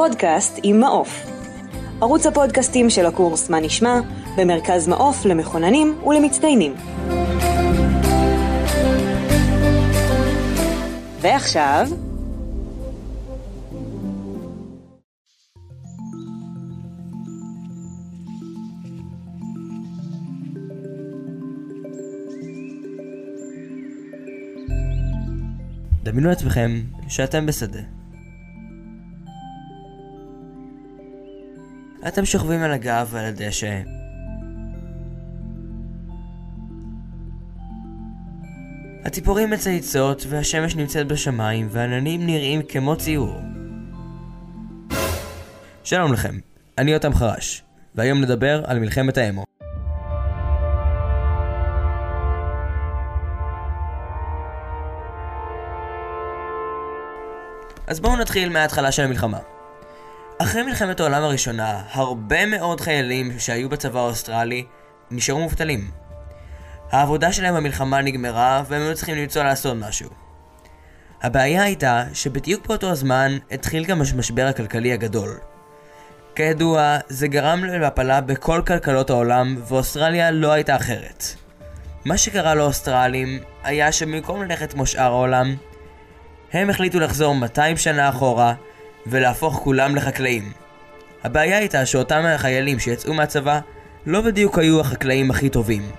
[0.00, 1.26] פודקאסט עם מעוף.
[2.00, 4.00] ערוץ הפודקאסטים של הקורס מה נשמע,
[4.36, 6.74] במרכז מעוף למכוננים ולמצטיינים.
[11.20, 11.88] ועכשיו...
[26.02, 27.99] דמיינו לעצמכם שאתם בשדה.
[32.08, 33.80] אתם שוכבים על הגב ועל הדשא.
[39.04, 43.40] הציפורים מצייצות והשמש נמצאת בשמיים והעננים נראים כמו ציור.
[45.84, 46.38] שלום לכם,
[46.78, 47.62] אני יותם חרש,
[47.94, 49.44] והיום נדבר על מלחמת האמו.
[57.86, 59.59] אז בואו נתחיל מההתחלה של המלחמה.
[60.42, 64.64] אחרי מלחמת העולם הראשונה, הרבה מאוד חיילים שהיו בצבא האוסטרלי
[65.10, 65.90] נשארו מובטלים.
[66.90, 70.10] העבודה שלהם במלחמה נגמרה, והם היו צריכים למצוא לעשות משהו.
[71.22, 75.38] הבעיה הייתה שבדיוק באותו הזמן התחיל גם המשבר הכלכלי הגדול.
[76.34, 81.24] כידוע, זה גרם להפלה בכל כלכלות העולם, ואוסטרליה לא הייתה אחרת.
[82.04, 85.56] מה שקרה לאוסטרלים היה שבמקום ללכת כמו שאר העולם,
[86.52, 88.54] הם החליטו לחזור 200 שנה אחורה
[89.06, 90.52] ולהפוך כולם לחקלאים.
[91.24, 93.60] הבעיה הייתה שאותם החיילים שיצאו מהצבא
[94.06, 95.90] לא בדיוק היו החקלאים הכי טובים.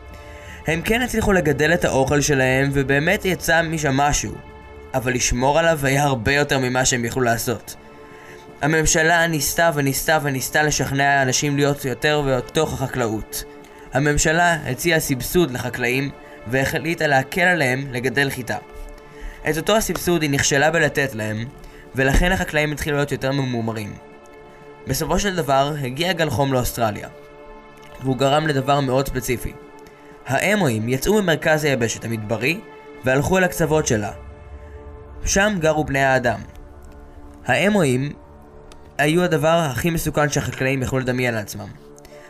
[0.67, 4.35] הם כן הצליחו לגדל את האוכל שלהם ובאמת יצא משם משהו,
[4.93, 7.75] אבל לשמור עליו היה הרבה יותר ממה שהם יכלו לעשות.
[8.61, 13.43] הממשלה ניסתה וניסתה וניסתה לשכנע אנשים להיות יותר בתוך החקלאות.
[13.93, 16.09] הממשלה הציעה סבסוד לחקלאים
[16.47, 18.57] והחליטה להקל עליהם לגדל חיטה.
[19.49, 21.45] את אותו הסבסוד היא נכשלה בלתת להם,
[21.95, 23.93] ולכן החקלאים התחילו להיות יותר ממומרים.
[24.87, 27.07] בסופו של דבר, הגיע גל חום לאוסטרליה,
[28.01, 29.53] והוא גרם לדבר מאוד ספציפי.
[30.25, 32.59] האמואים יצאו ממרכז היבשת המדברי,
[33.05, 34.11] והלכו אל הקצוות שלה.
[35.25, 36.39] שם גרו בני האדם.
[37.45, 38.13] האמואים
[38.97, 41.67] היו הדבר הכי מסוכן שהחקלאים יכלו לדמיין לעצמם.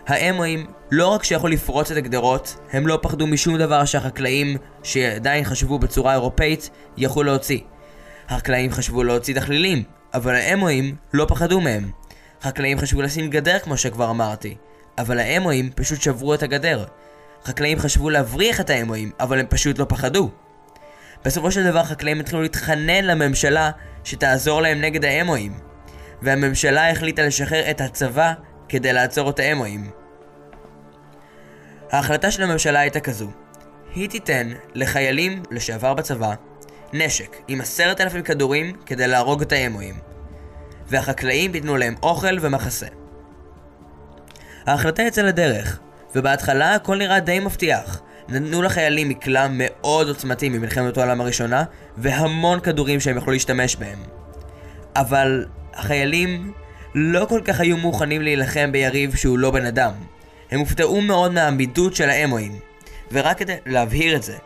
[0.07, 5.79] האמואים לא רק שיכולו לפרוץ את הגדרות, הם לא פחדו משום דבר שהחקלאים, שעדיין חשבו
[5.79, 7.59] בצורה אירופאית, יכלו להוציא.
[8.29, 9.83] החקלאים חשבו להוציא דחלילים,
[10.13, 11.91] אבל האמואים לא פחדו מהם.
[12.41, 14.55] חקלאים חשבו לשים גדר כמו שכבר אמרתי,
[14.97, 16.85] אבל האמואים פשוט שברו את הגדר.
[17.45, 20.31] חקלאים חשבו להבריח את האמואים, אבל הם פשוט לא פחדו.
[21.25, 23.71] בסופו של דבר חקלאים התחילו להתחנן לממשלה
[24.03, 25.53] שתעזור להם נגד האמואים.
[26.21, 28.33] והממשלה החליטה לשחרר את הצבא
[28.69, 29.89] כדי לעצור את האמואים.
[31.91, 33.29] ההחלטה של הממשלה הייתה כזו
[33.95, 36.33] היא תיתן לחיילים לשעבר בצבא
[36.94, 39.96] נשק עם עשרת אלפים כדורים כדי להרוג את האמואים
[40.88, 42.88] והחקלאים ייתנו להם אוכל ומחסה.
[44.66, 45.80] ההחלטה יצאה לדרך,
[46.16, 48.01] ובהתחלה הכל נראה די מבטיח.
[48.30, 51.63] נתנו לחיילים מקלע מאוד עוצמתי ממלחמת העולם הראשונה,
[51.97, 54.00] והמון כדורים שהם יכלו להשתמש בהם.
[54.96, 56.53] אבל החיילים
[56.96, 59.91] לא כל כך היו מוכנים להילחם ביריב שהוא לא בן אדם.
[60.51, 62.59] הם הופתעו מאוד מהעמידות של האמואים.
[63.12, 64.38] ורק כדי להבהיר את זה,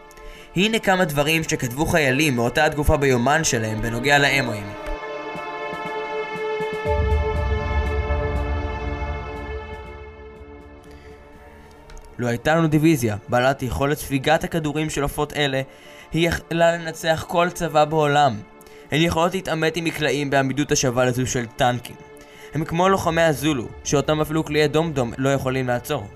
[0.56, 4.66] הנה כמה דברים שכתבו חיילים מאותה התקופה ביומן שלהם בנוגע לאמואים.
[12.18, 15.62] לו הייתה לנו דיוויזיה בעלת יכולת ספיגת הכדורים של עופות אלה,
[16.12, 18.40] היא יכלה לנצח כל צבא בעולם.
[18.92, 21.96] הן יכולות להתעמת עם מקלעים בעמידות השווה לזו של טנקים.
[22.54, 26.08] הם כמו לוחמי הזולו, שאותם אפילו כליי דומדום לא יכולים לעצור.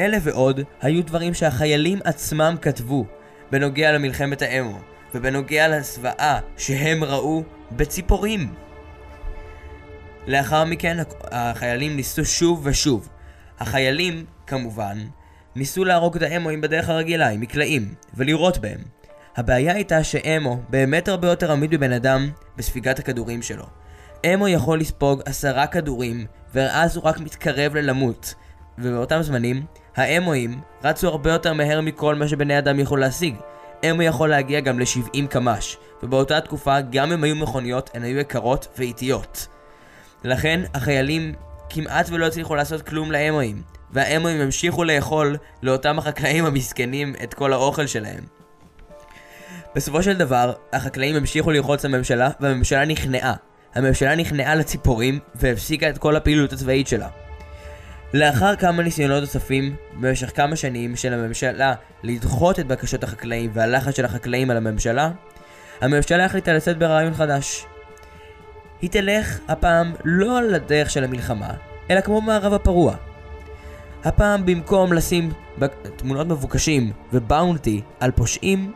[0.00, 3.06] אלה ועוד היו דברים שהחיילים עצמם כתבו
[3.50, 4.78] בנוגע למלחמת האמו,
[5.14, 7.42] ובנוגע לזוועה שהם ראו
[7.72, 8.54] בציפורים.
[10.26, 10.96] לאחר מכן
[11.30, 13.08] החיילים ניסו שוב ושוב.
[13.58, 14.98] החיילים, כמובן,
[15.56, 18.80] ניסו להרוג את האמואים בדרך הרגילה, עם מקלעים, ולירות בהם.
[19.36, 23.66] הבעיה הייתה שאמו באמת הרבה יותר עמיד בבן אדם בספיגת הכדורים שלו.
[24.26, 28.34] אמו יכול לספוג עשרה כדורים, ואז הוא רק מתקרב ללמות.
[28.78, 29.62] ובאותם זמנים,
[29.96, 33.34] האמואים רצו הרבה יותר מהר מכל מה שבני אדם יכול להשיג.
[33.90, 38.68] אמו יכול להגיע גם ל-70 קמ"ש, ובאותה תקופה, גם אם היו מכוניות, הן היו יקרות
[38.78, 39.46] ואיטיות.
[40.24, 41.34] לכן, החיילים
[41.70, 47.86] כמעט ולא הצליחו לעשות כלום לאמואים, והאמואים המשיכו לאכול לאותם החקלאים המסכנים את כל האוכל
[47.86, 48.24] שלהם.
[49.74, 53.34] בסופו של דבר, החקלאים המשיכו ללחוץ לממשלה, והממשלה נכנעה.
[53.74, 57.08] הממשלה נכנעה לציפורים, והפסיקה את כל הפעילות הצבאית שלה.
[58.14, 64.04] לאחר כמה ניסיונות נוספים, במשך כמה שנים של הממשלה לדחות את בקשות החקלאים והלחץ של
[64.04, 65.10] החקלאים על הממשלה,
[65.80, 67.66] הממשלה החליטה לצאת ברעיון חדש.
[68.82, 71.50] היא תלך הפעם לא על הדרך של המלחמה,
[71.90, 72.94] אלא כמו מערב הפרוע.
[74.04, 75.32] הפעם במקום לשים
[75.96, 78.72] תמונות מבוקשים ו bounty על פושעים,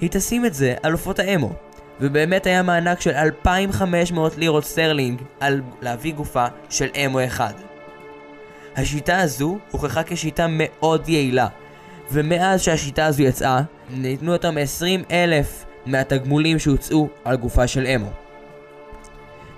[0.00, 1.52] היא תשים את זה על עופות האמו.
[2.00, 7.67] ובאמת היה מענק של 2,500 לירות סטרלינג על להביא גופה של אמו אחד.
[8.78, 11.48] השיטה הזו הוכחה כשיטה מאוד יעילה,
[12.12, 13.60] ומאז שהשיטה הזו יצאה,
[13.90, 18.10] ניתנו יותר מ-20 אלף מהתגמולים שהוצאו על גופה של אמו.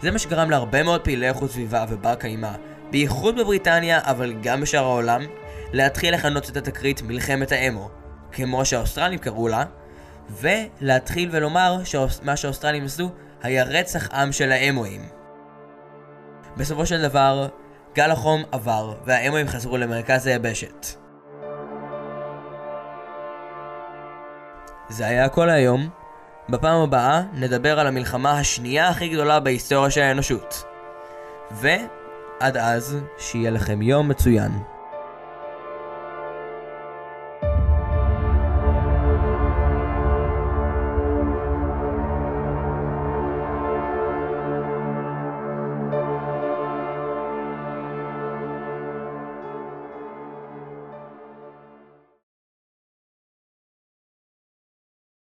[0.02, 2.50] זה מה שגרם להרבה מאוד פעילי איכות סביבה ובר קיימא,
[2.90, 5.22] בייחוד בבריטניה אבל גם בשאר העולם,
[5.72, 7.90] להתחיל לכנות את התקרית מלחמת האמו,
[8.32, 9.64] כמו שהאוסטרלים קראו לה,
[10.30, 13.10] ולהתחיל ולומר שמה שהאוסטרלים עשו
[13.42, 15.00] היה רצח עם של האמואים.
[16.56, 17.48] בסופו של דבר,
[17.94, 20.86] גל החום עבר והאמואים חזרו למרכז היבשת.
[24.88, 25.88] זה היה הכל היום.
[26.48, 30.64] בפעם הבאה נדבר על המלחמה השנייה הכי גדולה בהיסטוריה של האנושות.
[31.50, 34.52] ועד אז, שיהיה לכם יום מצוין.